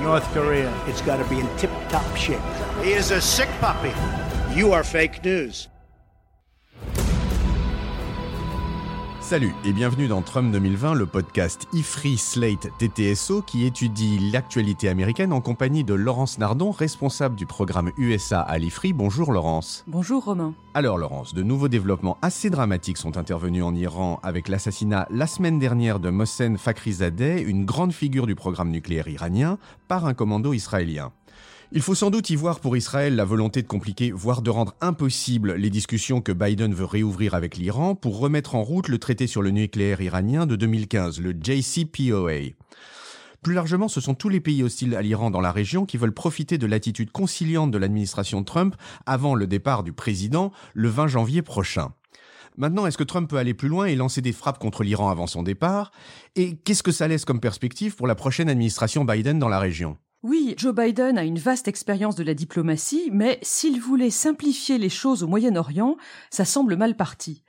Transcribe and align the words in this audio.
North 0.00 0.24
Korea. 0.32 0.72
It's 0.86 1.00
got 1.02 1.16
to 1.16 1.28
be 1.28 1.40
in 1.40 1.56
tip 1.56 1.70
top 1.88 2.16
shape. 2.16 2.40
He 2.82 2.92
is 2.92 3.10
a 3.10 3.20
sick 3.20 3.48
puppy. 3.60 3.92
You 4.54 4.72
are 4.72 4.84
fake 4.84 5.24
news. 5.24 5.68
Salut 9.26 9.56
et 9.64 9.72
bienvenue 9.72 10.06
dans 10.06 10.22
Trump 10.22 10.52
2020, 10.52 10.94
le 10.94 11.04
podcast 11.04 11.66
IFRI 11.72 12.16
Slate 12.16 12.68
TTSO 12.78 13.42
qui 13.42 13.66
étudie 13.66 14.20
l'actualité 14.30 14.88
américaine 14.88 15.32
en 15.32 15.40
compagnie 15.40 15.82
de 15.82 15.94
Laurence 15.94 16.38
Nardon, 16.38 16.70
responsable 16.70 17.34
du 17.34 17.44
programme 17.44 17.90
USA 17.98 18.40
à 18.40 18.56
l'IFRI. 18.56 18.92
Bonjour 18.92 19.32
Laurence. 19.32 19.82
Bonjour 19.88 20.26
Romain. 20.26 20.54
Alors 20.74 20.96
Laurence, 20.96 21.34
de 21.34 21.42
nouveaux 21.42 21.66
développements 21.66 22.18
assez 22.22 22.50
dramatiques 22.50 22.98
sont 22.98 23.16
intervenus 23.16 23.64
en 23.64 23.74
Iran 23.74 24.20
avec 24.22 24.46
l'assassinat 24.46 25.08
la 25.10 25.26
semaine 25.26 25.58
dernière 25.58 25.98
de 25.98 26.10
Mohsen 26.10 26.56
Fakhrizadeh, 26.56 27.42
une 27.42 27.64
grande 27.64 27.92
figure 27.92 28.28
du 28.28 28.36
programme 28.36 28.70
nucléaire 28.70 29.08
iranien, 29.08 29.58
par 29.88 30.06
un 30.06 30.14
commando 30.14 30.52
israélien. 30.52 31.10
Il 31.76 31.82
faut 31.82 31.94
sans 31.94 32.08
doute 32.08 32.30
y 32.30 32.36
voir 32.36 32.60
pour 32.60 32.74
Israël 32.74 33.16
la 33.16 33.26
volonté 33.26 33.60
de 33.60 33.66
compliquer, 33.66 34.10
voire 34.10 34.40
de 34.40 34.48
rendre 34.48 34.74
impossible 34.80 35.56
les 35.56 35.68
discussions 35.68 36.22
que 36.22 36.32
Biden 36.32 36.72
veut 36.72 36.86
réouvrir 36.86 37.34
avec 37.34 37.58
l'Iran 37.58 37.94
pour 37.94 38.18
remettre 38.18 38.54
en 38.54 38.62
route 38.62 38.88
le 38.88 38.96
traité 38.96 39.26
sur 39.26 39.42
le 39.42 39.50
nucléaire 39.50 40.00
iranien 40.00 40.46
de 40.46 40.56
2015, 40.56 41.20
le 41.20 41.32
JCPOA. 41.32 42.54
Plus 43.42 43.52
largement, 43.52 43.88
ce 43.88 44.00
sont 44.00 44.14
tous 44.14 44.30
les 44.30 44.40
pays 44.40 44.62
hostiles 44.62 44.96
à 44.96 45.02
l'Iran 45.02 45.30
dans 45.30 45.42
la 45.42 45.52
région 45.52 45.84
qui 45.84 45.98
veulent 45.98 46.14
profiter 46.14 46.56
de 46.56 46.66
l'attitude 46.66 47.10
conciliante 47.10 47.72
de 47.72 47.76
l'administration 47.76 48.42
Trump 48.42 48.74
avant 49.04 49.34
le 49.34 49.46
départ 49.46 49.82
du 49.82 49.92
président 49.92 50.52
le 50.72 50.88
20 50.88 51.08
janvier 51.08 51.42
prochain. 51.42 51.92
Maintenant, 52.56 52.86
est-ce 52.86 52.96
que 52.96 53.04
Trump 53.04 53.28
peut 53.28 53.36
aller 53.36 53.52
plus 53.52 53.68
loin 53.68 53.84
et 53.84 53.96
lancer 53.96 54.22
des 54.22 54.32
frappes 54.32 54.58
contre 54.58 54.82
l'Iran 54.82 55.10
avant 55.10 55.26
son 55.26 55.42
départ? 55.42 55.90
Et 56.36 56.56
qu'est-ce 56.56 56.82
que 56.82 56.90
ça 56.90 57.06
laisse 57.06 57.26
comme 57.26 57.38
perspective 57.38 57.96
pour 57.96 58.06
la 58.06 58.14
prochaine 58.14 58.48
administration 58.48 59.04
Biden 59.04 59.38
dans 59.38 59.50
la 59.50 59.58
région? 59.58 59.98
Oui, 60.28 60.56
Joe 60.58 60.74
Biden 60.74 61.18
a 61.18 61.22
une 61.22 61.38
vaste 61.38 61.68
expérience 61.68 62.16
de 62.16 62.24
la 62.24 62.34
diplomatie, 62.34 63.10
mais 63.12 63.38
s'il 63.42 63.80
voulait 63.80 64.10
simplifier 64.10 64.76
les 64.76 64.88
choses 64.88 65.22
au 65.22 65.28
Moyen-Orient, 65.28 65.96
ça 66.30 66.44
semble 66.44 66.74
mal 66.74 66.96
parti. 66.96 67.44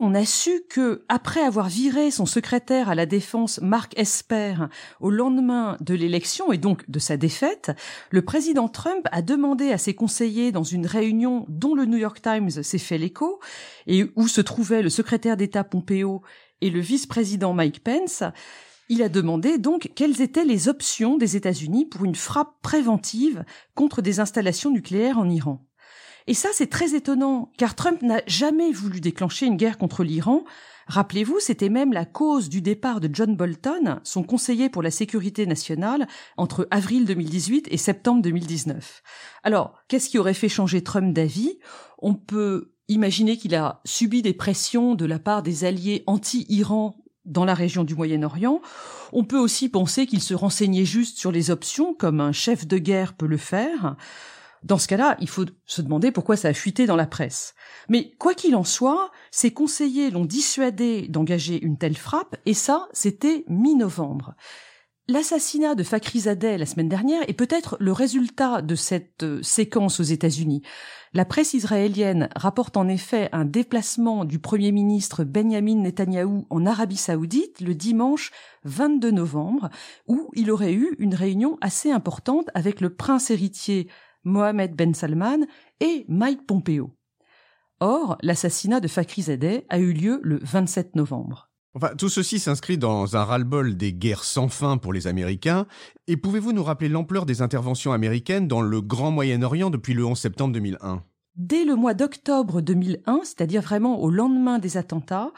On 0.00 0.16
a 0.16 0.24
su 0.24 0.64
que, 0.68 1.04
après 1.08 1.42
avoir 1.42 1.68
viré 1.68 2.10
son 2.10 2.26
secrétaire 2.26 2.88
à 2.88 2.96
la 2.96 3.06
défense 3.06 3.60
Mark 3.60 3.96
Esper 3.96 4.66
au 4.98 5.10
lendemain 5.10 5.76
de 5.78 5.94
l'élection 5.94 6.50
et 6.50 6.58
donc 6.58 6.90
de 6.90 6.98
sa 6.98 7.16
défaite, 7.16 7.70
le 8.10 8.22
président 8.22 8.66
Trump 8.66 9.06
a 9.12 9.22
demandé 9.22 9.70
à 9.70 9.78
ses 9.78 9.94
conseillers 9.94 10.50
dans 10.50 10.64
une 10.64 10.86
réunion 10.86 11.46
dont 11.48 11.76
le 11.76 11.84
New 11.84 11.98
York 11.98 12.20
Times 12.20 12.50
s'est 12.50 12.78
fait 12.78 12.98
l'écho 12.98 13.38
et 13.86 14.10
où 14.16 14.26
se 14.26 14.40
trouvaient 14.40 14.82
le 14.82 14.90
secrétaire 14.90 15.36
d'État 15.36 15.62
Pompeo 15.62 16.22
et 16.62 16.70
le 16.70 16.80
vice-président 16.80 17.52
Mike 17.52 17.84
Pence, 17.84 18.24
il 18.88 19.02
a 19.02 19.08
demandé 19.08 19.58
donc 19.58 19.90
quelles 19.94 20.20
étaient 20.20 20.44
les 20.44 20.68
options 20.68 21.16
des 21.16 21.36
États-Unis 21.36 21.86
pour 21.86 22.04
une 22.04 22.14
frappe 22.14 22.54
préventive 22.62 23.44
contre 23.74 24.02
des 24.02 24.20
installations 24.20 24.70
nucléaires 24.70 25.18
en 25.18 25.28
Iran. 25.28 25.64
Et 26.26 26.34
ça, 26.34 26.50
c'est 26.52 26.68
très 26.68 26.94
étonnant, 26.94 27.52
car 27.56 27.74
Trump 27.74 28.02
n'a 28.02 28.20
jamais 28.26 28.70
voulu 28.70 29.00
déclencher 29.00 29.46
une 29.46 29.56
guerre 29.56 29.78
contre 29.78 30.04
l'Iran. 30.04 30.44
Rappelez-vous, 30.86 31.40
c'était 31.40 31.70
même 31.70 31.94
la 31.94 32.04
cause 32.04 32.50
du 32.50 32.60
départ 32.60 33.00
de 33.00 33.08
John 33.10 33.34
Bolton, 33.34 34.00
son 34.04 34.22
conseiller 34.22 34.68
pour 34.68 34.82
la 34.82 34.90
sécurité 34.90 35.46
nationale, 35.46 36.06
entre 36.36 36.68
avril 36.70 37.06
2018 37.06 37.68
et 37.70 37.78
septembre 37.78 38.20
2019. 38.20 39.02
Alors, 39.42 39.72
qu'est-ce 39.88 40.10
qui 40.10 40.18
aurait 40.18 40.34
fait 40.34 40.50
changer 40.50 40.82
Trump 40.82 41.14
d'avis? 41.14 41.58
On 41.98 42.12
peut 42.12 42.72
imaginer 42.88 43.38
qu'il 43.38 43.54
a 43.54 43.80
subi 43.86 44.20
des 44.20 44.34
pressions 44.34 44.94
de 44.94 45.06
la 45.06 45.18
part 45.18 45.42
des 45.42 45.64
alliés 45.64 46.04
anti-Iran 46.06 47.02
dans 47.28 47.44
la 47.44 47.54
région 47.54 47.84
du 47.84 47.94
Moyen-Orient. 47.94 48.60
On 49.12 49.24
peut 49.24 49.38
aussi 49.38 49.68
penser 49.68 50.06
qu'il 50.06 50.22
se 50.22 50.34
renseignait 50.34 50.84
juste 50.84 51.18
sur 51.18 51.30
les 51.30 51.50
options, 51.50 51.94
comme 51.94 52.20
un 52.20 52.32
chef 52.32 52.66
de 52.66 52.78
guerre 52.78 53.14
peut 53.14 53.26
le 53.26 53.36
faire. 53.36 53.96
Dans 54.64 54.78
ce 54.78 54.88
cas-là, 54.88 55.16
il 55.20 55.28
faut 55.28 55.44
se 55.66 55.82
demander 55.82 56.10
pourquoi 56.10 56.36
ça 56.36 56.48
a 56.48 56.52
fuité 56.52 56.86
dans 56.86 56.96
la 56.96 57.06
presse. 57.06 57.54
Mais 57.88 58.10
quoi 58.18 58.34
qu'il 58.34 58.56
en 58.56 58.64
soit, 58.64 59.12
ses 59.30 59.52
conseillers 59.52 60.10
l'ont 60.10 60.24
dissuadé 60.24 61.06
d'engager 61.08 61.62
une 61.64 61.78
telle 61.78 61.96
frappe, 61.96 62.36
et 62.44 62.54
ça, 62.54 62.88
c'était 62.92 63.44
mi-novembre. 63.48 64.34
L'assassinat 65.10 65.74
de 65.74 65.84
Fakhrizadeh 65.84 66.58
la 66.58 66.66
semaine 66.66 66.90
dernière 66.90 67.22
est 67.30 67.32
peut-être 67.32 67.78
le 67.80 67.92
résultat 67.92 68.60
de 68.60 68.74
cette 68.74 69.22
euh, 69.22 69.42
séquence 69.42 70.00
aux 70.00 70.02
États-Unis. 70.04 70.60
La 71.14 71.24
presse 71.24 71.54
israélienne 71.54 72.28
rapporte 72.36 72.76
en 72.76 72.88
effet 72.88 73.30
un 73.32 73.46
déplacement 73.46 74.26
du 74.26 74.38
Premier 74.38 74.70
ministre 74.70 75.24
Benjamin 75.24 75.76
Netanyahou 75.76 76.46
en 76.50 76.66
Arabie 76.66 76.98
saoudite 76.98 77.62
le 77.62 77.74
dimanche 77.74 78.32
22 78.64 79.10
novembre, 79.10 79.70
où 80.08 80.28
il 80.34 80.50
aurait 80.50 80.74
eu 80.74 80.94
une 80.98 81.14
réunion 81.14 81.56
assez 81.62 81.90
importante 81.90 82.50
avec 82.52 82.82
le 82.82 82.94
prince 82.94 83.30
héritier 83.30 83.88
Mohamed 84.24 84.76
Ben 84.76 84.92
Salman 84.92 85.46
et 85.80 86.04
Mike 86.08 86.46
Pompeo. 86.46 86.90
Or, 87.80 88.18
l'assassinat 88.20 88.80
de 88.80 88.88
Fakhrizadeh 88.88 89.64
a 89.70 89.78
eu 89.78 89.94
lieu 89.94 90.20
le 90.22 90.38
27 90.42 90.96
novembre. 90.96 91.47
Enfin, 91.74 91.90
tout 91.96 92.08
ceci 92.08 92.38
s'inscrit 92.38 92.78
dans 92.78 93.16
un 93.16 93.24
ras-le-bol 93.24 93.76
des 93.76 93.92
guerres 93.92 94.24
sans 94.24 94.48
fin 94.48 94.78
pour 94.78 94.92
les 94.92 95.06
Américains. 95.06 95.66
Et 96.06 96.16
pouvez-vous 96.16 96.52
nous 96.52 96.64
rappeler 96.64 96.88
l'ampleur 96.88 97.26
des 97.26 97.42
interventions 97.42 97.92
américaines 97.92 98.48
dans 98.48 98.62
le 98.62 98.80
Grand 98.80 99.10
Moyen-Orient 99.10 99.70
depuis 99.70 99.94
le 99.94 100.04
11 100.04 100.18
septembre 100.18 100.54
2001 100.54 101.02
Dès 101.36 101.64
le 101.64 101.76
mois 101.76 101.94
d'octobre 101.94 102.62
2001, 102.62 103.20
c'est-à-dire 103.22 103.62
vraiment 103.62 104.00
au 104.00 104.10
lendemain 104.10 104.58
des 104.58 104.76
attentats, 104.76 105.30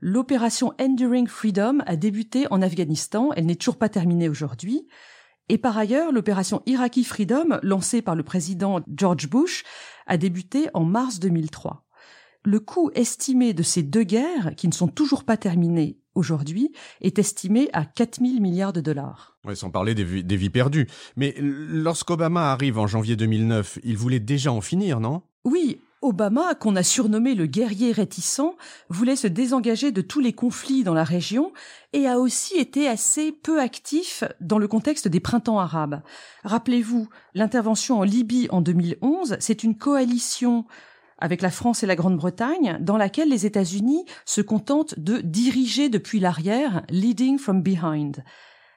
l'opération 0.00 0.74
Enduring 0.80 1.26
Freedom 1.26 1.78
a 1.86 1.96
débuté 1.96 2.46
en 2.50 2.60
Afghanistan. 2.60 3.30
Elle 3.34 3.46
n'est 3.46 3.54
toujours 3.54 3.78
pas 3.78 3.88
terminée 3.88 4.28
aujourd'hui. 4.28 4.88
Et 5.48 5.56
par 5.56 5.78
ailleurs, 5.78 6.12
l'opération 6.12 6.60
Iraqi 6.66 7.04
Freedom, 7.04 7.58
lancée 7.62 8.02
par 8.02 8.14
le 8.14 8.24
président 8.24 8.80
George 8.94 9.30
Bush, 9.30 9.64
a 10.06 10.18
débuté 10.18 10.68
en 10.74 10.84
mars 10.84 11.18
2003. 11.20 11.87
Le 12.44 12.60
coût 12.60 12.90
estimé 12.94 13.52
de 13.52 13.62
ces 13.62 13.82
deux 13.82 14.04
guerres, 14.04 14.52
qui 14.56 14.68
ne 14.68 14.72
sont 14.72 14.88
toujours 14.88 15.24
pas 15.24 15.36
terminées 15.36 15.98
aujourd'hui, 16.14 16.72
est 17.00 17.18
estimé 17.18 17.68
à 17.72 17.84
4 17.84 18.20
000 18.20 18.40
milliards 18.40 18.72
de 18.72 18.80
dollars. 18.80 19.36
Ouais, 19.44 19.54
sans 19.56 19.70
parler 19.70 19.94
des, 19.94 20.04
vies- 20.04 20.24
des 20.24 20.36
vies 20.36 20.50
perdues. 20.50 20.88
Mais 21.16 21.34
lorsqu'Obama 21.38 22.50
arrive 22.52 22.78
en 22.78 22.86
janvier 22.86 23.16
2009, 23.16 23.78
il 23.84 23.96
voulait 23.96 24.20
déjà 24.20 24.52
en 24.52 24.60
finir, 24.60 25.00
non? 25.00 25.22
Oui, 25.44 25.80
Obama, 26.00 26.54
qu'on 26.54 26.76
a 26.76 26.84
surnommé 26.84 27.34
le 27.34 27.46
guerrier 27.46 27.90
réticent, 27.90 28.40
voulait 28.88 29.16
se 29.16 29.26
désengager 29.26 29.90
de 29.90 30.00
tous 30.00 30.20
les 30.20 30.32
conflits 30.32 30.84
dans 30.84 30.94
la 30.94 31.02
région 31.04 31.52
et 31.92 32.06
a 32.06 32.18
aussi 32.20 32.56
été 32.56 32.86
assez 32.88 33.32
peu 33.32 33.60
actif 33.60 34.22
dans 34.40 34.58
le 34.58 34.68
contexte 34.68 35.08
des 35.08 35.18
printemps 35.20 35.58
arabes. 35.58 36.02
Rappelez-vous, 36.44 37.08
l'intervention 37.34 37.98
en 37.98 38.04
Libye 38.04 38.46
en 38.50 38.60
2011, 38.60 39.36
c'est 39.40 39.64
une 39.64 39.76
coalition 39.76 40.66
avec 41.18 41.42
la 41.42 41.50
France 41.50 41.82
et 41.82 41.86
la 41.86 41.96
Grande-Bretagne, 41.96 42.78
dans 42.80 42.96
laquelle 42.96 43.28
les 43.28 43.46
États-Unis 43.46 44.04
se 44.24 44.40
contentent 44.40 44.98
de 44.98 45.18
diriger 45.18 45.88
depuis 45.88 46.20
l'arrière, 46.20 46.82
leading 46.88 47.38
from 47.38 47.62
behind. 47.62 48.24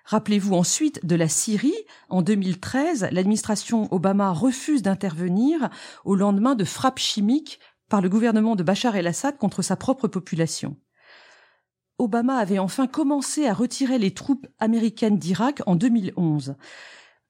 Rappelez-vous 0.06 0.56
ensuite 0.56 1.06
de 1.06 1.16
la 1.16 1.28
Syrie. 1.28 1.75
En 2.09 2.22
2013, 2.22 3.09
l'administration 3.12 3.88
Obama 3.94 4.31
refuse 4.31 4.81
d'intervenir 4.81 5.69
au 6.04 6.15
lendemain 6.15 6.56
de 6.56 6.65
frappes 6.65 7.00
chimiques 7.00 7.60
par 7.88 8.01
le 8.01 8.10
gouvernement 8.10 8.56
de 8.56 8.63
Bachar 8.63 8.95
el-Assad 8.95 9.38
contre 9.38 9.62
sa 9.62 9.75
propre 9.75 10.07
population. 10.07 10.77
Obama 11.98 12.38
avait 12.38 12.57
enfin 12.57 12.88
commencé 12.88 13.45
à 13.45 13.54
retirer 13.54 14.00
les 14.00 14.13
troupes 14.13 14.48
américaines 14.60 15.19
d'Irak 15.19 15.62
en 15.68 15.75
2011. 15.75 16.56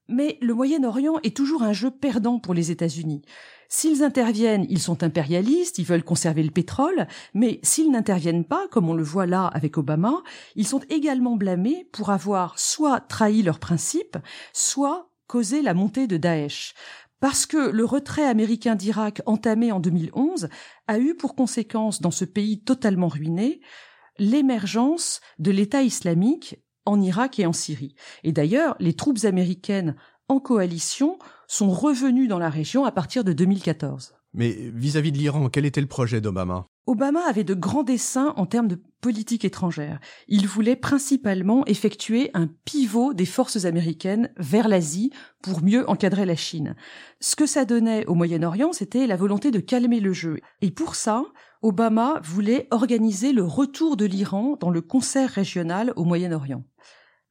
Mais 0.08 0.38
le 0.40 0.54
Moyen-Orient 0.54 1.18
est 1.22 1.36
toujours 1.36 1.62
un 1.62 1.72
jeu 1.72 1.90
perdant 1.90 2.38
pour 2.38 2.54
les 2.54 2.70
États-Unis. 2.70 3.22
S'ils 3.68 4.02
interviennent, 4.02 4.66
ils 4.68 4.80
sont 4.80 5.02
impérialistes, 5.02 5.78
ils 5.78 5.86
veulent 5.86 6.04
conserver 6.04 6.42
le 6.42 6.50
pétrole, 6.50 7.06
mais 7.32 7.58
s'ils 7.62 7.90
n'interviennent 7.90 8.44
pas, 8.44 8.68
comme 8.68 8.90
on 8.90 8.94
le 8.94 9.02
voit 9.02 9.24
là 9.24 9.46
avec 9.46 9.78
Obama, 9.78 10.22
ils 10.56 10.66
sont 10.66 10.82
également 10.90 11.36
blâmés 11.36 11.88
pour 11.92 12.10
avoir 12.10 12.58
soit 12.58 13.00
trahi 13.00 13.42
leurs 13.42 13.60
principes, 13.60 14.18
soit 14.52 15.08
causé 15.26 15.62
la 15.62 15.72
montée 15.72 16.06
de 16.06 16.18
Daesh. 16.18 16.74
Parce 17.20 17.46
que 17.46 17.70
le 17.70 17.84
retrait 17.84 18.26
américain 18.26 18.74
d'Irak 18.74 19.22
entamé 19.24 19.72
en 19.72 19.80
2011 19.80 20.48
a 20.88 20.98
eu 20.98 21.14
pour 21.14 21.34
conséquence 21.34 22.02
dans 22.02 22.10
ce 22.10 22.26
pays 22.26 22.62
totalement 22.62 23.08
ruiné 23.08 23.60
l'émergence 24.18 25.20
de 25.38 25.50
l'État 25.50 25.82
islamique 25.82 26.56
en 26.84 27.00
Irak 27.00 27.38
et 27.38 27.46
en 27.46 27.52
Syrie. 27.52 27.94
Et 28.24 28.32
d'ailleurs, 28.32 28.76
les 28.78 28.94
troupes 28.94 29.24
américaines 29.24 29.96
en 30.28 30.40
coalition 30.40 31.18
sont 31.46 31.70
revenus 31.70 32.28
dans 32.28 32.38
la 32.38 32.50
région 32.50 32.84
à 32.84 32.92
partir 32.92 33.24
de 33.24 33.32
2014. 33.32 34.14
Mais 34.34 34.70
vis-à-vis 34.74 35.12
de 35.12 35.18
l'Iran, 35.18 35.48
quel 35.50 35.66
était 35.66 35.80
le 35.80 35.86
projet 35.86 36.20
d'Obama? 36.20 36.66
Obama 36.86 37.20
avait 37.28 37.44
de 37.44 37.54
grands 37.54 37.84
desseins 37.84 38.34
en 38.36 38.46
termes 38.46 38.66
de 38.66 38.82
politique 39.00 39.44
étrangère. 39.44 40.00
Il 40.26 40.48
voulait 40.48 40.74
principalement 40.74 41.64
effectuer 41.66 42.30
un 42.34 42.48
pivot 42.64 43.14
des 43.14 43.26
forces 43.26 43.66
américaines 43.66 44.30
vers 44.36 44.68
l'Asie 44.68 45.12
pour 45.42 45.62
mieux 45.62 45.88
encadrer 45.88 46.24
la 46.24 46.34
Chine. 46.34 46.74
Ce 47.20 47.36
que 47.36 47.46
ça 47.46 47.64
donnait 47.64 48.06
au 48.06 48.14
Moyen-Orient, 48.14 48.72
c'était 48.72 49.06
la 49.06 49.16
volonté 49.16 49.50
de 49.50 49.60
calmer 49.60 50.00
le 50.00 50.12
jeu. 50.12 50.38
Et 50.60 50.70
pour 50.72 50.96
ça, 50.96 51.24
Obama 51.62 52.20
voulait 52.24 52.68
organiser 52.70 53.32
le 53.32 53.44
retour 53.44 53.96
de 53.96 54.04
l'Iran 54.04 54.56
dans 54.60 54.70
le 54.70 54.80
concert 54.80 55.30
régional 55.30 55.92
au 55.96 56.04
Moyen-Orient 56.04 56.64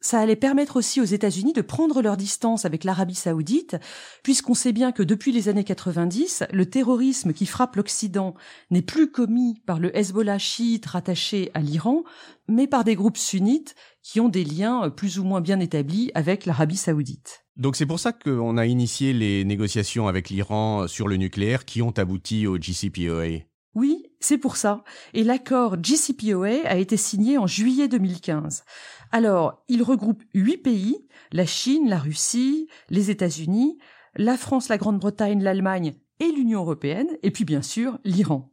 ça 0.02 0.20
allait 0.20 0.36
permettre 0.36 0.78
aussi 0.78 1.00
aux 1.00 1.06
États-Unis 1.06 1.54
de 1.54 1.62
prendre 1.62 2.02
leur 2.02 2.18
distance 2.18 2.66
avec 2.66 2.84
l'Arabie 2.84 3.16
saoudite, 3.16 3.78
puisqu'on 4.24 4.56
sait 4.56 4.74
bien 4.74 4.92
que 4.92 5.04
depuis 5.04 5.32
les 5.32 5.48
années 5.48 5.64
90, 5.64 6.44
le 6.52 6.66
terrorisme 6.66 7.34
qui 7.34 7.46
frappe 7.46 7.76
l'Occident 7.76 8.34
n'est 8.72 8.82
plus 8.82 9.12
commis 9.12 9.62
par 9.66 9.80
le 9.80 9.96
Hezbollah 9.96 10.40
chiite 10.40 10.88
rattaché 10.88 11.52
à 11.54 11.62
l'Iran, 11.62 12.04
mais 12.48 12.68
par 12.68 12.84
des 12.84 12.96
groupes 12.96 13.18
sunnites 13.18 13.76
qui 14.02 14.20
ont 14.20 14.30
des 14.30 14.44
liens 14.44 14.90
plus 14.90 15.20
ou 15.20 15.24
moins 15.24 15.42
bien 15.42 15.60
établis 15.60 16.12
avec 16.16 16.46
l'Arabie 16.48 16.78
saoudite. 16.78 17.46
Donc 17.56 17.76
c'est 17.76 17.86
pour 17.86 18.00
ça 18.00 18.12
qu'on 18.12 18.58
a 18.58 18.66
initié 18.66 19.14
les 19.14 19.46
négociations 19.46 20.08
avec 20.08 20.30
l'Iran 20.30 20.88
sur 20.88 21.08
le 21.08 21.18
nucléaire 21.18 21.64
qui 21.64 21.84
ont 21.84 21.92
abouti 21.92 22.48
au 22.48 22.58
JCPOA. 22.60 23.44
Oui, 23.76 24.01
c'est 24.22 24.38
pour 24.38 24.56
ça. 24.56 24.84
Et 25.14 25.24
l'accord 25.24 25.76
JCPOA 25.82 26.66
a 26.66 26.78
été 26.78 26.96
signé 26.96 27.38
en 27.38 27.48
juillet 27.48 27.88
2015. 27.88 28.64
Alors, 29.12 29.64
il 29.68 29.84
regroupe 29.84 30.24
huit 30.34 30.58
pays, 30.58 31.06
la 31.32 31.46
Chine, 31.46 31.90
la 31.90 31.98
Russie, 31.98 32.68
les 32.90 33.12
États-Unis, 33.12 33.78
la 34.16 34.38
France, 34.38 34.70
la 34.70 34.78
Grande-Bretagne, 34.78 35.44
l'Allemagne 35.44 35.94
et 36.20 36.32
l'Union 36.32 36.62
européenne, 36.62 37.10
et 37.24 37.32
puis 37.32 37.46
bien 37.46 37.62
sûr 37.62 37.98
l'Iran. 38.06 38.52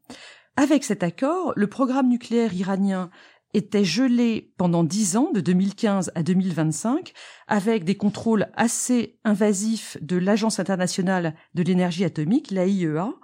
Avec 0.56 0.82
cet 0.82 1.02
accord, 1.02 1.52
le 1.54 1.68
programme 1.68 2.08
nucléaire 2.08 2.54
iranien 2.54 3.10
était 3.54 3.84
gelé 3.84 4.52
pendant 4.56 4.84
dix 4.84 5.16
ans, 5.16 5.30
de 5.32 5.40
2015 5.40 6.12
à 6.14 6.22
2025, 6.22 7.12
avec 7.46 7.84
des 7.84 7.96
contrôles 7.96 8.48
assez 8.54 9.18
invasifs 9.24 9.96
de 10.00 10.16
l'Agence 10.16 10.58
internationale 10.58 11.34
de 11.54 11.62
l'énergie 11.62 12.04
atomique, 12.04 12.50
l'AIEA, 12.50 13.14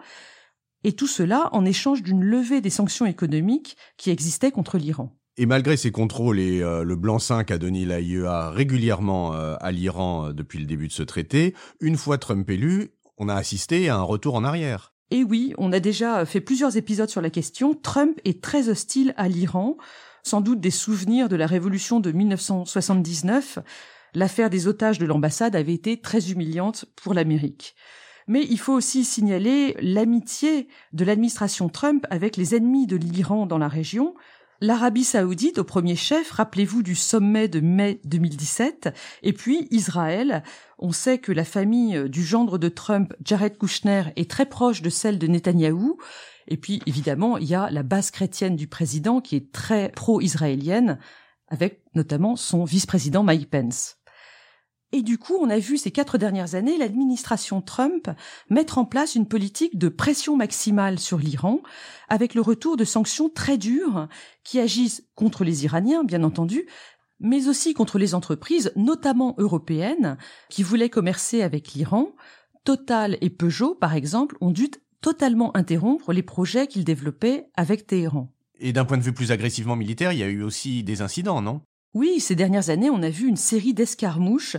et 0.85 0.93
tout 0.93 1.07
cela 1.07 1.49
en 1.53 1.65
échange 1.65 2.03
d'une 2.03 2.23
levée 2.23 2.61
des 2.61 2.71
sanctions 2.71 3.07
économiques 3.07 3.77
qui 3.97 4.11
existaient 4.11 4.53
contre 4.53 4.79
l'Iran. 4.79 5.17
Et 5.37 5.47
malgré 5.47 5.77
ces 5.77 5.91
contrôles 5.91 6.39
et 6.39 6.63
euh, 6.63 6.85
le 6.85 6.95
blanc-seing 6.95 7.43
qu'a 7.43 7.59
donné 7.59 7.85
l'AIEA 7.85 8.51
régulièrement 8.51 9.35
euh, 9.35 9.57
à 9.61 9.73
l'Iran 9.73 10.29
euh, 10.29 10.33
depuis 10.33 10.61
le 10.61 10.67
début 10.67 10.87
de 10.87 10.93
ce 10.93 11.03
traité, 11.03 11.55
une 11.81 11.97
fois 11.97 12.19
Trump 12.19 12.49
élu, 12.49 12.93
on 13.19 13.29
a 13.29 13.35
assisté 13.35 13.89
à 13.89 13.97
un 13.97 14.03
retour 14.03 14.37
en 14.37 14.45
arrière. 14.45 14.93
Et 15.11 15.25
oui, 15.25 15.53
on 15.59 15.73
a 15.73 15.81
déjà 15.81 16.25
fait 16.25 16.41
plusieurs 16.41 16.77
épisodes 16.77 17.09
sur 17.09 17.21
la 17.21 17.31
question. 17.31 17.75
Trump 17.75 18.19
est 18.25 18.43
très 18.43 18.69
hostile 18.69 19.13
à 19.17 19.29
l'Iran, 19.29 19.77
sans 20.23 20.41
doute 20.41 20.61
des 20.61 20.71
souvenirs 20.71 21.29
de 21.29 21.37
la 21.37 21.47
révolution 21.47 21.99
de 21.99 22.13
1979. 22.13 23.59
L'affaire 24.15 24.51
des 24.51 24.69
otages 24.69 24.99
de 24.99 25.07
l'ambassade 25.07 25.57
avait 25.57 25.75
été 25.75 26.01
très 26.01 26.31
humiliante 26.31 26.85
pour 26.97 27.13
l'Amérique. 27.13 27.75
Mais 28.27 28.47
il 28.49 28.59
faut 28.59 28.73
aussi 28.73 29.05
signaler 29.05 29.77
l'amitié 29.81 30.69
de 30.93 31.05
l'administration 31.05 31.69
Trump 31.69 32.07
avec 32.11 32.37
les 32.37 32.55
ennemis 32.55 32.87
de 32.87 32.97
l'Iran 32.97 33.47
dans 33.47 33.59
la 33.59 33.69
région, 33.69 34.15
l'Arabie 34.61 35.05
saoudite 35.05 35.59
au 35.59 35.65
premier 35.65 35.97
chef, 35.97 36.31
rappelez-vous 36.31 36.83
du 36.83 36.95
sommet 36.95 37.49
de 37.49 37.61
mai 37.61 38.01
2017, 38.05 38.95
et 39.23 39.33
puis 39.33 39.69
Israël. 39.71 40.43
On 40.79 40.93
sait 40.93 41.19
que 41.19 41.33
la 41.33 41.45
famille 41.45 42.09
du 42.09 42.25
gendre 42.25 42.59
de 42.59 42.69
Trump, 42.69 43.13
Jared 43.23 43.59
Kushner, 43.59 44.05
est 44.17 44.31
très 44.31 44.47
proche 44.47 44.81
de 44.81 44.91
celle 44.91 45.19
de 45.19 45.27
Netanyahou. 45.27 45.99
Et 46.49 46.57
puis, 46.57 46.81
évidemment, 46.87 47.37
il 47.37 47.47
y 47.47 47.55
a 47.55 47.71
la 47.71 47.83
base 47.83 48.11
chrétienne 48.11 48.57
du 48.57 48.67
président 48.67 49.21
qui 49.21 49.37
est 49.37 49.53
très 49.53 49.91
pro-israélienne, 49.91 50.99
avec 51.49 51.83
notamment 51.95 52.37
son 52.37 52.65
vice-président 52.65 53.23
Mike 53.23 53.51
Pence. 53.51 53.97
Et 54.95 55.03
du 55.03 55.19
coup, 55.19 55.35
on 55.41 55.51
a 55.51 55.59
vu 55.59 55.77
ces 55.77 55.91
quatre 55.91 56.19
dernières 56.19 56.55
années 56.55 56.79
l'administration 56.79 57.61
Trump 57.61 58.09
mettre 58.49 58.79
en 58.79 58.85
place 58.85 59.17
une 59.17 59.27
politique 59.27 59.77
de 59.77 59.89
pression 59.89 60.37
maximale 60.37 61.01
sur 61.01 61.19
l'Iran, 61.19 61.63
avec 62.09 62.33
le 62.37 62.41
retour 62.41 62.77
de 62.77 62.85
sanctions 62.85 63.29
très 63.29 63.59
dures 63.59 64.07
qui 64.45 64.61
agissent 64.61 65.03
contre 65.17 65.43
les 65.43 65.65
Iraniens, 65.65 66.05
bien 66.05 66.23
entendu, 66.23 66.69
mais 67.19 67.49
aussi 67.49 67.75
contre 67.75 67.99
les 67.99 68.15
entreprises, 68.15 68.71
notamment 68.77 69.35
européennes, 69.39 70.17
qui 70.49 70.63
voulaient 70.63 70.91
commercer 70.91 71.43
avec 71.43 71.73
l'Iran. 71.73 72.15
Total 72.63 73.19
et 73.21 73.31
Peugeot, 73.31 73.75
par 73.75 73.95
exemple, 73.95 74.37
ont 74.41 74.53
dû 74.53 74.71
totalement 75.01 75.57
interrompre 75.57 76.13
les 76.13 76.23
projets 76.23 76.69
qu'ils 76.69 76.85
développaient 76.85 77.49
avec 77.57 77.89
Téhéran. 77.89 78.33
Et 78.61 78.73
d'un 78.73 78.85
point 78.85 78.97
de 78.97 79.03
vue 79.03 79.13
plus 79.13 79.33
agressivement 79.33 79.75
militaire, 79.75 80.13
il 80.13 80.21
y 80.21 80.23
a 80.23 80.29
eu 80.29 80.45
aussi 80.45 80.85
des 80.85 81.03
incidents, 81.03 81.43
non? 81.43 81.63
Oui, 81.95 82.19
ces 82.19 82.35
dernières 82.35 82.71
années, 82.71 82.91
on 82.91 83.03
a 83.03 83.09
vu 83.09 83.29
une 83.29 83.37
série 83.37 83.73
d'escarmouches, 83.73 84.57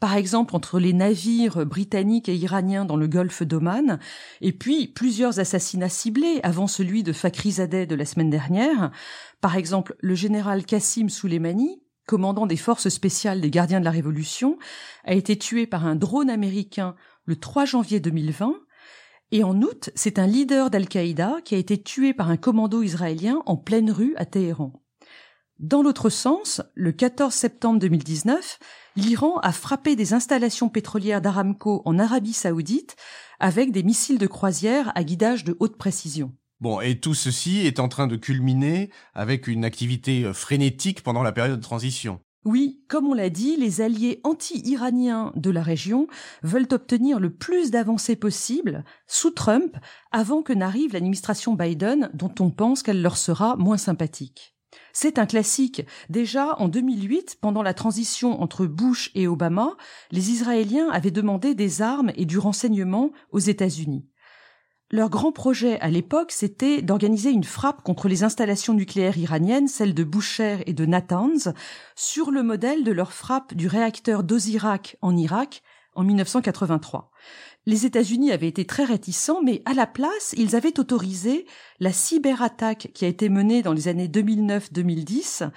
par 0.00 0.14
exemple 0.14 0.56
entre 0.56 0.78
les 0.78 0.92
navires 0.92 1.66
britanniques 1.66 2.28
et 2.28 2.36
iraniens 2.36 2.84
dans 2.84 2.96
le 2.96 3.08
golfe 3.08 3.42
d'Oman, 3.42 3.98
et 4.40 4.52
puis 4.52 4.88
plusieurs 4.88 5.38
assassinats 5.38 5.88
ciblés 5.88 6.40
avant 6.42 6.66
celui 6.66 7.02
de 7.02 7.12
Fakhrizadeh 7.12 7.86
de 7.86 7.94
la 7.94 8.06
semaine 8.06 8.30
dernière. 8.30 8.90
Par 9.40 9.56
exemple, 9.56 9.96
le 10.00 10.14
général 10.14 10.64
Qassim 10.64 11.08
Soleimani, 11.08 11.82
commandant 12.06 12.46
des 12.46 12.56
forces 12.56 12.88
spéciales 12.88 13.42
des 13.42 13.50
gardiens 13.50 13.80
de 13.80 13.84
la 13.84 13.90
Révolution, 13.90 14.58
a 15.04 15.12
été 15.12 15.36
tué 15.36 15.66
par 15.66 15.84
un 15.86 15.94
drone 15.94 16.30
américain 16.30 16.94
le 17.26 17.36
3 17.36 17.66
janvier 17.66 18.00
2020, 18.00 18.54
et 19.30 19.44
en 19.44 19.60
août, 19.60 19.90
c'est 19.94 20.18
un 20.18 20.26
leader 20.26 20.70
d'Al-Qaïda 20.70 21.36
qui 21.44 21.54
a 21.54 21.58
été 21.58 21.82
tué 21.82 22.14
par 22.14 22.30
un 22.30 22.38
commando 22.38 22.82
israélien 22.82 23.42
en 23.44 23.58
pleine 23.58 23.90
rue 23.90 24.14
à 24.16 24.24
Téhéran. 24.24 24.72
Dans 25.58 25.82
l'autre 25.82 26.08
sens, 26.08 26.62
le 26.76 26.92
14 26.92 27.34
septembre 27.34 27.80
2019, 27.80 28.60
l'Iran 28.94 29.38
a 29.38 29.50
frappé 29.50 29.96
des 29.96 30.14
installations 30.14 30.68
pétrolières 30.68 31.20
d'Aramco 31.20 31.82
en 31.84 31.98
Arabie 31.98 32.32
saoudite 32.32 32.94
avec 33.40 33.72
des 33.72 33.82
missiles 33.82 34.18
de 34.18 34.28
croisière 34.28 34.92
à 34.94 35.02
guidage 35.02 35.42
de 35.42 35.56
haute 35.58 35.76
précision. 35.76 36.32
Bon, 36.60 36.80
et 36.80 37.00
tout 37.00 37.14
ceci 37.14 37.66
est 37.66 37.80
en 37.80 37.88
train 37.88 38.06
de 38.06 38.14
culminer 38.14 38.90
avec 39.14 39.48
une 39.48 39.64
activité 39.64 40.24
euh, 40.24 40.32
frénétique 40.32 41.02
pendant 41.02 41.24
la 41.24 41.32
période 41.32 41.58
de 41.58 41.62
transition. 41.62 42.20
Oui, 42.44 42.80
comme 42.88 43.08
on 43.08 43.14
l'a 43.14 43.28
dit, 43.28 43.56
les 43.56 43.80
alliés 43.80 44.20
anti-iraniens 44.22 45.32
de 45.34 45.50
la 45.50 45.62
région 45.62 46.06
veulent 46.44 46.68
obtenir 46.70 47.18
le 47.18 47.30
plus 47.30 47.72
d'avancées 47.72 48.16
possible 48.16 48.84
sous 49.08 49.30
Trump 49.30 49.76
avant 50.12 50.42
que 50.42 50.52
n'arrive 50.52 50.92
l'administration 50.92 51.54
Biden 51.54 52.10
dont 52.14 52.34
on 52.38 52.50
pense 52.50 52.84
qu'elle 52.84 53.02
leur 53.02 53.16
sera 53.16 53.56
moins 53.56 53.76
sympathique. 53.76 54.54
C'est 55.00 55.20
un 55.20 55.26
classique. 55.26 55.86
Déjà, 56.10 56.56
en 56.58 56.66
2008, 56.66 57.38
pendant 57.40 57.62
la 57.62 57.72
transition 57.72 58.42
entre 58.42 58.66
Bush 58.66 59.12
et 59.14 59.28
Obama, 59.28 59.76
les 60.10 60.32
Israéliens 60.32 60.88
avaient 60.90 61.12
demandé 61.12 61.54
des 61.54 61.82
armes 61.82 62.10
et 62.16 62.24
du 62.24 62.36
renseignement 62.36 63.12
aux 63.30 63.38
États-Unis. 63.38 64.08
Leur 64.90 65.08
grand 65.08 65.30
projet 65.30 65.78
à 65.78 65.88
l'époque, 65.88 66.32
c'était 66.32 66.82
d'organiser 66.82 67.30
une 67.30 67.44
frappe 67.44 67.84
contre 67.84 68.08
les 68.08 68.24
installations 68.24 68.74
nucléaires 68.74 69.18
iraniennes, 69.18 69.68
celles 69.68 69.94
de 69.94 70.02
Boucher 70.02 70.64
et 70.66 70.72
de 70.72 70.84
Natanz, 70.84 71.52
sur 71.94 72.32
le 72.32 72.42
modèle 72.42 72.82
de 72.82 72.90
leur 72.90 73.12
frappe 73.12 73.54
du 73.54 73.68
réacteur 73.68 74.24
d'Ozirak 74.24 74.96
en 75.00 75.16
Irak 75.16 75.62
en 75.94 76.02
1983 76.02 77.12
les 77.66 77.86
États-Unis 77.86 78.32
avaient 78.32 78.48
été 78.48 78.64
très 78.64 78.84
réticents, 78.84 79.42
mais 79.42 79.62
à 79.64 79.74
la 79.74 79.86
place, 79.86 80.34
ils 80.36 80.56
avaient 80.56 80.78
autorisé 80.78 81.46
la 81.80 81.92
cyberattaque 81.92 82.90
qui 82.94 83.04
a 83.04 83.08
été 83.08 83.28
menée 83.28 83.62
dans 83.62 83.72
les 83.72 83.88
années 83.88 84.08
2009-2010. 84.08 85.50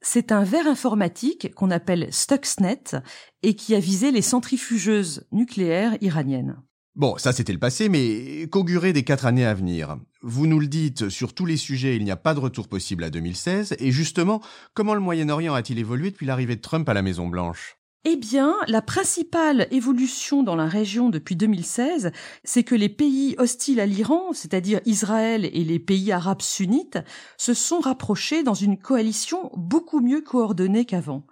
C'est 0.00 0.32
un 0.32 0.42
verre 0.42 0.66
informatique 0.66 1.54
qu'on 1.54 1.70
appelle 1.70 2.12
Stuxnet 2.12 2.96
et 3.44 3.54
qui 3.54 3.76
a 3.76 3.80
visé 3.80 4.10
les 4.10 4.22
centrifugeuses 4.22 5.26
nucléaires 5.30 5.96
iraniennes. 6.00 6.56
Bon, 6.94 7.16
ça 7.16 7.32
c'était 7.32 7.54
le 7.54 7.58
passé, 7.58 7.88
mais 7.88 8.46
qu'augurer 8.50 8.92
des 8.92 9.04
quatre 9.04 9.24
années 9.24 9.46
à 9.46 9.54
venir? 9.54 9.96
Vous 10.20 10.46
nous 10.46 10.60
le 10.60 10.66
dites, 10.66 11.08
sur 11.08 11.32
tous 11.32 11.46
les 11.46 11.56
sujets, 11.56 11.96
il 11.96 12.04
n'y 12.04 12.10
a 12.10 12.16
pas 12.16 12.34
de 12.34 12.40
retour 12.40 12.68
possible 12.68 13.04
à 13.04 13.10
2016, 13.10 13.76
et 13.78 13.90
justement, 13.90 14.42
comment 14.74 14.94
le 14.94 15.00
Moyen-Orient 15.00 15.54
a-t-il 15.54 15.78
évolué 15.78 16.10
depuis 16.10 16.26
l'arrivée 16.26 16.56
de 16.56 16.60
Trump 16.60 16.86
à 16.88 16.94
la 16.94 17.00
Maison-Blanche? 17.00 17.78
Eh 18.04 18.16
bien, 18.16 18.56
la 18.66 18.82
principale 18.82 19.68
évolution 19.70 20.42
dans 20.42 20.56
la 20.56 20.66
région 20.66 21.08
depuis 21.08 21.36
2016, 21.36 22.10
c'est 22.42 22.64
que 22.64 22.74
les 22.74 22.88
pays 22.88 23.36
hostiles 23.38 23.78
à 23.78 23.86
l'Iran, 23.86 24.32
c'est-à-dire 24.32 24.80
Israël 24.86 25.44
et 25.44 25.64
les 25.64 25.78
pays 25.78 26.10
arabes 26.10 26.42
sunnites, 26.42 26.98
se 27.36 27.54
sont 27.54 27.78
rapprochés 27.78 28.42
dans 28.42 28.54
une 28.54 28.76
coalition 28.76 29.52
beaucoup 29.56 30.00
mieux 30.00 30.20
coordonnée 30.20 30.84
qu'avant. 30.84 31.24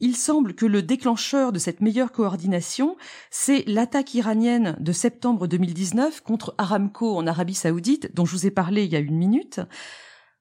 Il 0.00 0.14
semble 0.14 0.54
que 0.54 0.66
le 0.66 0.82
déclencheur 0.82 1.52
de 1.52 1.58
cette 1.58 1.80
meilleure 1.80 2.12
coordination, 2.12 2.96
c'est 3.30 3.64
l'attaque 3.66 4.12
iranienne 4.12 4.76
de 4.80 4.92
septembre 4.92 5.46
2019 5.46 6.20
contre 6.20 6.54
Aramco 6.58 7.16
en 7.16 7.26
Arabie 7.26 7.54
saoudite, 7.54 8.14
dont 8.14 8.26
je 8.26 8.32
vous 8.32 8.46
ai 8.46 8.50
parlé 8.50 8.84
il 8.84 8.92
y 8.92 8.96
a 8.96 8.98
une 8.98 9.16
minute. 9.16 9.60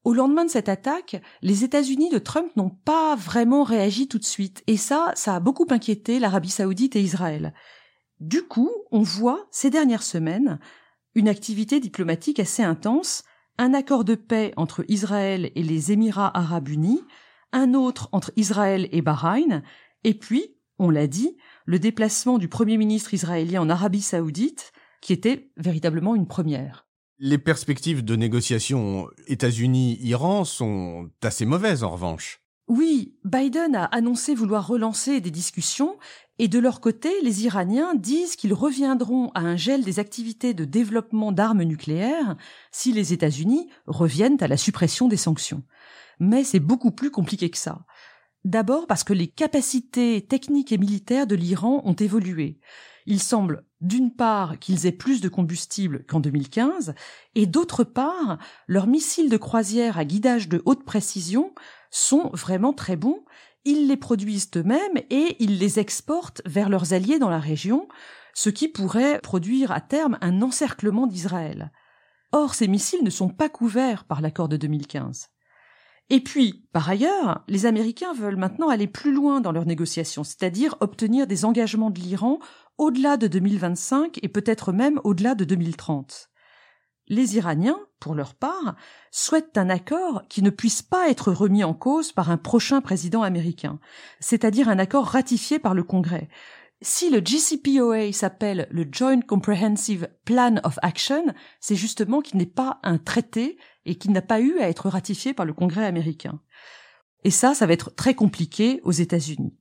Au 0.04 0.14
lendemain 0.14 0.44
de 0.44 0.50
cette 0.50 0.68
attaque, 0.68 1.22
les 1.42 1.64
États-Unis 1.64 2.10
de 2.10 2.18
Trump 2.18 2.54
n'ont 2.58 2.70
pas 2.70 3.16
vraiment 3.16 3.64
réagi 3.64 4.10
tout 4.10 4.20
de 4.20 4.26
suite, 4.26 4.62
et 4.68 4.76
ça, 4.76 5.14
ça 5.16 5.36
a 5.36 5.40
beaucoup 5.40 5.68
inquiété 5.70 6.20
l'Arabie 6.20 6.50
saoudite 6.50 6.98
et 6.98 7.02
Israël. 7.02 7.54
Du 8.20 8.44
coup, 8.44 8.72
on 8.92 9.02
voit 9.02 9.48
ces 9.50 9.70
dernières 9.70 10.04
semaines 10.04 10.60
une 11.16 11.30
activité 11.30 11.80
diplomatique 11.80 12.40
assez 12.40 12.64
intense, 12.64 13.24
un 13.58 13.74
accord 13.74 14.04
de 14.04 14.16
paix 14.16 14.52
entre 14.58 14.84
Israël 14.90 15.52
et 15.56 15.64
les 15.64 15.92
Émirats 15.92 16.38
arabes 16.38 16.70
unis, 16.70 17.02
un 17.54 17.74
autre 17.74 18.10
entre 18.12 18.34
Israël 18.36 18.90
et 18.92 19.02
Bahreïn, 19.02 19.64
et 20.04 20.16
puis, 20.16 20.58
on 20.80 20.90
l'a 20.90 21.08
dit, 21.08 21.38
le 21.66 21.80
déplacement 21.80 22.40
du 22.40 22.50
Premier 22.50 22.76
ministre 22.76 23.14
israélien 23.14 23.62
en 23.62 23.70
Arabie 23.70 24.02
saoudite, 24.02 24.74
qui 25.00 25.14
était 25.14 25.50
véritablement 25.56 26.16
une 26.16 26.28
première. 26.28 26.83
Les 27.26 27.38
perspectives 27.38 28.04
de 28.04 28.18
négociation 28.18 29.08
États-Unis-Iran 29.28 30.44
sont 30.44 31.10
assez 31.22 31.46
mauvaises 31.46 31.86
en 31.86 31.92
revanche. 31.92 32.42
Oui, 32.68 33.16
Biden 33.24 33.78
a 33.78 33.86
annoncé 33.86 34.36
vouloir 34.36 34.68
relancer 34.68 35.22
des 35.22 35.32
discussions 35.32 35.96
et 36.38 36.50
de 36.50 36.60
leur 36.60 36.82
côté, 36.82 37.10
les 37.22 37.46
Iraniens 37.46 37.96
disent 37.96 38.36
qu'ils 38.36 38.54
reviendront 38.54 39.32
à 39.36 39.40
un 39.40 39.56
gel 39.56 39.86
des 39.86 40.00
activités 40.00 40.54
de 40.54 40.66
développement 40.66 41.32
d'armes 41.32 41.64
nucléaires 41.64 42.36
si 42.74 42.92
les 42.92 43.14
États-Unis 43.14 43.70
reviennent 43.88 44.44
à 44.44 44.50
la 44.50 44.58
suppression 44.58 45.08
des 45.08 45.16
sanctions. 45.16 45.64
Mais 46.20 46.44
c'est 46.44 46.60
beaucoup 46.60 46.92
plus 46.92 47.10
compliqué 47.10 47.50
que 47.50 47.58
ça. 47.58 47.86
D'abord 48.44 48.86
parce 48.86 49.06
que 49.06 49.14
les 49.14 49.28
capacités 49.28 50.26
techniques 50.28 50.74
et 50.74 50.78
militaires 50.78 51.26
de 51.26 51.36
l'Iran 51.36 51.84
ont 51.86 51.94
évolué. 51.94 52.60
Il 53.06 53.20
semble 53.20 53.66
d'une 53.82 54.14
part 54.14 54.60
qu'ils 54.60 54.86
aient 54.86 54.92
plus 54.92 55.22
de 55.22 55.30
combustible 55.30 56.06
qu'en 56.06 56.20
2015, 56.20 56.96
et 57.36 57.46
d'autre 57.46 57.84
part, 57.84 58.38
leurs 58.68 58.88
missiles 58.88 59.30
de 59.30 59.38
croisière 59.38 59.98
à 59.98 60.06
guidage 60.06 60.48
de 60.48 60.62
haute 60.66 60.86
précision 60.86 61.54
sont 61.92 62.30
vraiment 62.34 62.74
très 62.74 62.96
bons, 62.96 63.24
ils 63.66 63.88
les 63.88 63.98
produisent 63.98 64.50
eux-mêmes 64.56 64.98
et 65.10 65.36
ils 65.40 65.58
les 65.58 65.80
exportent 65.80 66.42
vers 66.46 66.70
leurs 66.70 66.94
alliés 66.94 67.20
dans 67.20 67.30
la 67.30 67.40
région, 67.40 67.88
ce 68.34 68.50
qui 68.50 68.68
pourrait 68.68 69.20
produire 69.22 69.72
à 69.72 69.82
terme 69.82 70.18
un 70.22 70.42
encerclement 70.42 71.08
d'Israël. 71.08 71.72
Or, 72.32 72.56
ces 72.56 72.68
missiles 72.68 73.04
ne 73.04 73.10
sont 73.10 73.30
pas 73.30 73.50
couverts 73.50 74.06
par 74.06 74.22
l'accord 74.22 74.50
de 74.50 74.58
2015. 74.58 75.30
Et 76.10 76.20
puis, 76.20 76.68
par 76.74 76.90
ailleurs, 76.90 77.44
les 77.48 77.66
Américains 77.66 78.14
veulent 78.14 78.36
maintenant 78.36 78.70
aller 78.70 78.88
plus 78.88 79.14
loin 79.14 79.42
dans 79.42 79.52
leurs 79.52 79.66
négociations, 79.66 80.24
c'est-à-dire 80.24 80.76
obtenir 80.80 81.28
des 81.28 81.46
engagements 81.46 81.90
de 81.90 82.00
l'Iran 82.00 82.40
au-delà 82.78 83.18
de 83.18 83.28
2025 83.28 84.20
et 84.22 84.28
peut-être 84.28 84.72
même 84.72 85.00
au-delà 85.04 85.36
de 85.36 85.46
2030. 85.46 86.30
Les 87.08 87.36
Iraniens, 87.36 87.80
pour 88.00 88.16
leur 88.16 88.34
part, 88.34 88.76
souhaitent 89.12 89.58
un 89.58 89.70
accord 89.70 90.24
qui 90.30 90.42
ne 90.42 90.50
puisse 90.50 90.82
pas 90.82 91.10
être 91.10 91.32
remis 91.32 91.64
en 91.64 91.74
cause 91.74 92.12
par 92.12 92.32
un 92.32 92.38
prochain 92.38 92.80
président 92.80 93.24
américain, 93.24 93.80
c'est-à-dire 94.20 94.70
un 94.70 94.80
accord 94.80 95.06
ratifié 95.06 95.60
par 95.60 95.74
le 95.74 95.84
Congrès. 95.84 96.30
Si 96.86 97.10
le 97.10 97.22
GCPOA 97.22 98.12
s'appelle 98.12 98.68
le 98.70 98.86
Joint 98.92 99.22
Comprehensive 99.22 100.10
Plan 100.26 100.58
of 100.66 100.78
Action, 100.82 101.34
c'est 101.62 101.78
justement 101.78 102.20
qu'il 102.20 102.38
n'est 102.38 102.46
pas 102.46 102.82
un 102.84 102.98
traité 102.98 103.58
et 103.86 103.96
qu'il 103.96 104.12
n'a 104.12 104.22
pas 104.22 104.42
eu 104.42 104.60
à 104.60 104.68
être 104.68 104.90
ratifié 104.90 105.34
par 105.34 105.46
le 105.46 105.54
Congrès 105.54 105.86
américain. 105.86 106.42
Et 107.24 107.32
ça, 107.32 107.54
ça 107.54 107.66
va 107.68 107.72
être 107.72 107.96
très 107.96 108.16
compliqué 108.16 108.82
aux 108.84 108.92
États-Unis. 108.92 109.58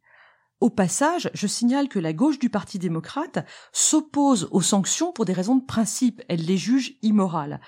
Au 0.59 0.69
passage, 0.69 1.31
je 1.33 1.47
signale 1.47 1.88
que 1.88 2.00
la 2.00 2.12
gauche 2.12 2.41
du 2.41 2.50
Parti 2.50 2.81
démocrate 2.81 3.47
s'oppose 3.71 4.49
aux 4.50 4.61
sanctions 4.61 5.12
pour 5.12 5.25
des 5.25 5.33
raisons 5.33 5.55
de 5.55 5.64
principe. 5.64 6.23
Elle 6.29 6.45
les 6.45 6.59
juge 6.59 6.99
immorales. 7.02 7.61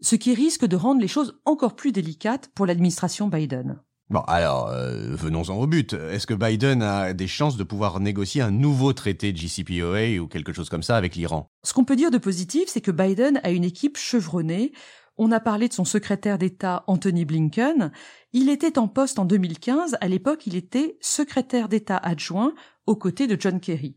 Ce 0.00 0.16
qui 0.16 0.32
risque 0.32 0.64
de 0.64 0.76
rendre 0.76 1.02
les 1.02 1.08
choses 1.08 1.38
encore 1.44 1.76
plus 1.76 1.92
délicates 1.92 2.48
pour 2.54 2.64
l'administration 2.64 3.28
Biden. 3.28 3.78
Bon, 4.08 4.20
alors, 4.20 4.68
euh, 4.68 5.16
venons-en 5.16 5.56
au 5.56 5.66
but. 5.66 5.92
Est-ce 5.94 6.28
que 6.28 6.34
Biden 6.34 6.80
a 6.80 7.12
des 7.12 7.26
chances 7.26 7.56
de 7.56 7.64
pouvoir 7.64 7.98
négocier 7.98 8.40
un 8.40 8.52
nouveau 8.52 8.92
traité 8.92 9.34
JCPOA 9.34 10.20
ou 10.20 10.28
quelque 10.28 10.52
chose 10.52 10.68
comme 10.68 10.84
ça 10.84 10.96
avec 10.96 11.16
l'Iran? 11.16 11.50
Ce 11.64 11.74
qu'on 11.74 11.84
peut 11.84 11.96
dire 11.96 12.12
de 12.12 12.18
positif, 12.18 12.68
c'est 12.68 12.80
que 12.80 12.92
Biden 12.92 13.40
a 13.42 13.50
une 13.50 13.64
équipe 13.64 13.96
chevronnée. 13.96 14.72
On 15.18 15.32
a 15.32 15.40
parlé 15.40 15.66
de 15.66 15.72
son 15.72 15.84
secrétaire 15.84 16.38
d'État 16.38 16.84
Anthony 16.86 17.24
Blinken. 17.24 17.90
Il 18.32 18.48
était 18.48 18.78
en 18.78 18.86
poste 18.86 19.18
en 19.18 19.24
2015. 19.24 19.96
À 20.00 20.06
l'époque, 20.06 20.46
il 20.46 20.54
était 20.54 20.98
secrétaire 21.00 21.68
d'État 21.68 21.96
adjoint 21.96 22.54
aux 22.86 22.96
côtés 22.96 23.26
de 23.26 23.36
John 23.40 23.58
Kerry. 23.58 23.96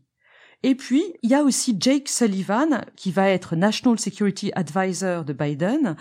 Et 0.64 0.74
puis, 0.74 1.04
il 1.22 1.30
y 1.30 1.34
a 1.34 1.42
aussi 1.42 1.76
Jake 1.78 2.08
Sullivan, 2.08 2.84
qui 2.96 3.12
va 3.12 3.28
être 3.28 3.54
National 3.54 3.98
Security 3.98 4.50
Advisor 4.54 5.24
de 5.24 5.32
Biden. 5.32 5.96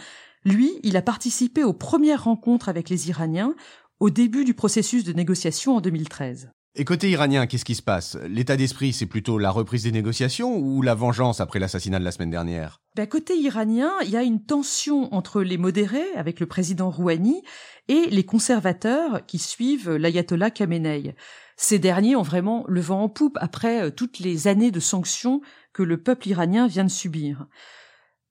Lui, 0.45 0.71
il 0.83 0.97
a 0.97 1.01
participé 1.01 1.63
aux 1.63 1.73
premières 1.73 2.23
rencontres 2.23 2.69
avec 2.69 2.89
les 2.89 3.09
Iraniens 3.09 3.55
au 4.00 4.10
début 4.10 4.46
du 4.46 4.53
processus 4.53 5.03
de 5.03 5.13
négociation 5.13 5.75
en 5.75 5.82
2013. 5.82 6.51
Et 6.75 6.86
côté 6.86 7.10
iranien, 7.10 7.48
qu'est-ce 7.48 7.65
qui 7.65 7.75
se 7.75 7.82
passe? 7.82 8.18
L'état 8.27 8.56
d'esprit, 8.56 8.94
c'est 8.94 9.08
plutôt 9.08 9.38
la 9.38 9.50
reprise 9.50 9.84
des 9.84 9.91
négociations 9.91 10.56
ou 10.56 10.82
la 10.82 10.94
vengeance 10.94 11.41
après 11.41 11.60
l'assassinat 11.60 12.00
de 12.00 12.06
la 12.06 12.12
semaine 12.12 12.29
dernière? 12.29 12.79
Ben, 12.96 13.08
Côté 13.08 13.36
iranien, 13.36 13.91
il 14.03 14.12
y 14.12 14.18
a 14.18 14.24
une 14.24 14.44
tension 14.44 15.13
entre 15.13 15.41
les 15.41 15.58
modérés, 15.58 16.13
avec 16.15 16.39
le 16.39 16.46
président 16.46 16.91
Rouhani, 16.91 17.41
et 17.88 18.06
les 18.12 18.24
conservateurs 18.24 19.25
qui 19.25 19.39
suivent 19.39 19.91
l'ayatollah 19.91 20.51
Khamenei. 20.51 21.15
Ces 21.58 21.79
derniers 21.79 22.15
ont 22.15 22.22
vraiment 22.22 22.63
le 22.68 22.82
vent 22.82 23.01
en 23.01 23.10
poupe 23.10 23.38
après 23.41 23.82
euh, 23.82 23.89
toutes 23.89 24.20
les 24.20 24.48
années 24.48 24.72
de 24.72 24.79
sanctions 24.79 25.41
que 25.74 25.84
le 25.84 26.01
peuple 26.01 26.29
iranien 26.29 26.68
vient 26.68 26.86
de 26.86 26.89
subir. 26.89 27.48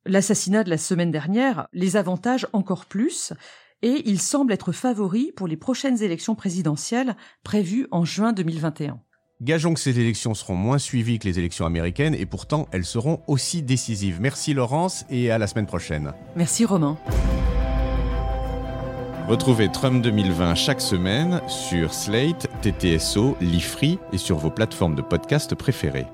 L'assassinat 0.07 0.65
de 0.65 0.71
la 0.71 0.79
semaine 0.79 1.11
dernière 1.11 1.69
les 1.73 1.97
avantage 1.97 2.47
encore 2.55 2.87
plus, 2.87 3.35
et 3.83 4.03
il 4.07 4.21
semble 4.21 4.53
être 4.53 4.73
favori 4.73 5.33
pour 5.37 5.47
les 5.47 5.57
prochaines 5.57 6.03
élections 6.03 6.35
présidentielles 6.35 7.17
prévues 7.45 7.87
en 7.91 8.05
juin 8.05 8.33
2021. 8.33 9.01
Gageons 9.41 9.75
que 9.75 9.81
ces 9.81 10.01
élections 10.01 10.35
seront 10.35 10.57
moins 10.57 10.79
suivies 10.79 11.21
que 11.21 11.29
les 11.29 11.39
élections 11.39 11.65
américaines 11.65 12.15
et 12.15 12.27
pourtant 12.27 12.67
elles 12.73 12.85
seront 12.85 13.23
aussi 13.29 13.63
décisives. 13.63 14.21
Merci 14.21 14.53
Laurence 14.53 15.05
et 15.11 15.31
à 15.31 15.39
la 15.39 15.47
semaine 15.47 15.67
prochaine. 15.67 16.13
Merci 16.35 16.65
Romain. 16.65 16.99
Retrouvez 19.29 19.71
Trump 19.71 20.03
2020 20.03 20.55
chaque 20.55 20.81
semaine 20.81 21.41
sur 21.47 21.95
Slate, 21.95 22.49
TTSO, 22.63 23.37
Lifree 23.41 23.99
et 24.13 24.19
sur 24.19 24.39
vos 24.39 24.51
plateformes 24.51 24.95
de 24.95 25.03
podcast 25.03 25.55
préférées. 25.55 26.07